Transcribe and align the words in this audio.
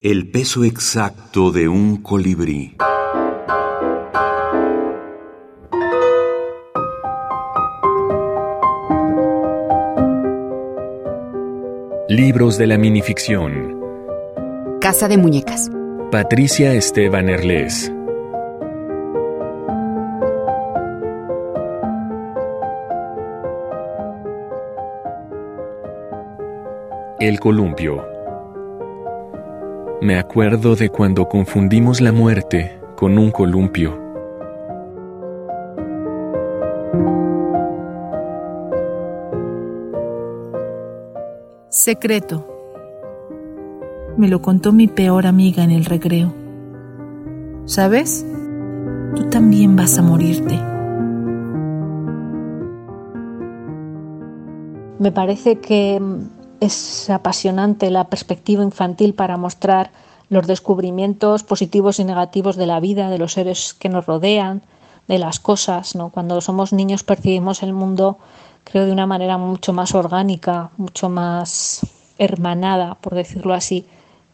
El 0.00 0.30
peso 0.30 0.62
exacto 0.62 1.50
de 1.50 1.66
un 1.66 1.96
colibrí. 1.96 2.76
Libros 12.08 12.58
de 12.58 12.68
la 12.68 12.78
minificción. 12.78 13.80
Casa 14.80 15.08
de 15.08 15.18
Muñecas. 15.18 15.68
Patricia 16.12 16.72
Esteban 16.74 17.28
Erles. 17.28 17.92
El 27.18 27.40
columpio. 27.40 28.17
Me 30.00 30.16
acuerdo 30.16 30.76
de 30.76 30.90
cuando 30.90 31.28
confundimos 31.28 32.00
la 32.00 32.12
muerte 32.12 32.80
con 32.94 33.18
un 33.18 33.32
columpio. 33.32 33.98
Secreto. 41.68 42.46
Me 44.16 44.28
lo 44.28 44.40
contó 44.40 44.72
mi 44.72 44.86
peor 44.86 45.26
amiga 45.26 45.64
en 45.64 45.72
el 45.72 45.84
recreo. 45.84 46.32
¿Sabes? 47.64 48.24
Tú 49.16 49.24
también 49.30 49.74
vas 49.74 49.98
a 49.98 50.02
morirte. 50.02 50.54
Me 55.00 55.10
parece 55.10 55.58
que 55.58 56.00
es 56.60 57.10
apasionante 57.10 57.90
la 57.90 58.04
perspectiva 58.04 58.62
infantil 58.62 59.14
para 59.14 59.36
mostrar 59.36 59.90
los 60.30 60.46
descubrimientos 60.46 61.42
positivos 61.42 61.98
y 61.98 62.04
negativos 62.04 62.56
de 62.56 62.66
la 62.66 62.80
vida, 62.80 63.10
de 63.10 63.18
los 63.18 63.32
seres 63.32 63.74
que 63.74 63.88
nos 63.88 64.06
rodean, 64.06 64.62
de 65.06 65.18
las 65.18 65.40
cosas. 65.40 65.94
¿no? 65.94 66.10
Cuando 66.10 66.40
somos 66.40 66.72
niños 66.72 67.02
percibimos 67.02 67.62
el 67.62 67.72
mundo, 67.72 68.18
creo, 68.64 68.84
de 68.84 68.92
una 68.92 69.06
manera 69.06 69.38
mucho 69.38 69.72
más 69.72 69.94
orgánica, 69.94 70.70
mucho 70.76 71.08
más 71.08 71.86
hermanada, 72.18 72.96
por 72.96 73.14
decirlo 73.14 73.54
así, 73.54 73.86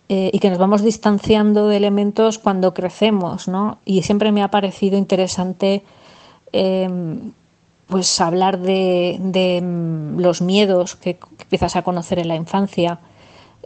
eh, 0.09 0.31
y 0.33 0.39
que 0.39 0.51
nos 0.51 0.59
vamos 0.59 0.83
distanciando 0.83 1.69
de 1.69 1.77
elementos 1.77 2.39
cuando 2.39 2.75
crecemos. 2.75 3.47
¿no? 3.47 3.79
Y 3.85 4.03
siempre 4.03 4.33
me 4.33 4.43
ha 4.43 4.49
parecido 4.49 4.99
interesante. 4.99 5.85
Eh, 6.53 6.89
pues 7.87 8.21
hablar 8.21 8.59
de, 8.59 9.17
de 9.21 9.61
mm, 9.63 10.21
los 10.21 10.41
miedos 10.43 10.97
que, 10.97 11.19
empiezas 11.41 11.77
a 11.77 11.83
conocer 11.83 12.19
en 12.19 12.29
la 12.29 12.37
infancia, 12.37 13.01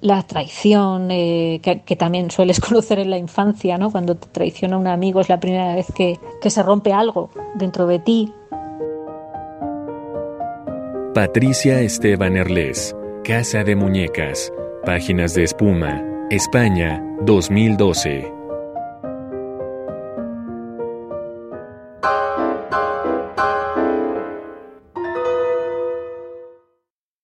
la 0.01 0.23
traición 0.23 1.11
eh, 1.11 1.61
que, 1.63 1.97
también 1.97 2.31
sueles 2.31 2.61
conocer 2.69 2.99
en 2.99 3.11
la 3.11 3.19
infancia, 3.19 3.79
¿no? 3.79 3.91
Cuando 3.91 4.17
te 4.17 4.29
traiciona 4.29 4.77
un 4.77 4.87
amigo 4.87 5.21
es 5.21 5.29
la 5.29 5.41
primera 5.41 5.75
vez 5.75 5.87
que, 5.95 6.19
que 6.41 6.51
se 6.51 6.63
rompe 6.63 6.93
algo 6.93 7.31
dentro 7.55 7.87
de 7.87 7.99
ti. 7.99 8.33
Patricia 11.15 11.81
Esteban 11.81 12.37
Erles, 12.37 12.95
Casa 13.25 13.65
de 13.65 13.75
Muñecas, 13.75 14.53
Páginas 14.85 15.35
de 15.35 15.45
Espuma, 15.45 16.03
España, 16.31 17.03
2012. 17.23 18.38